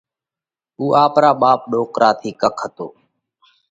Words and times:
اُو 0.77 0.85
آپرا 1.03 1.31
ٻاپ 1.41 1.61
ڏوڪرا 1.71 2.09
ٿِي 2.19 2.31
ڪک 2.41 2.55
هتو۔ 2.63 2.87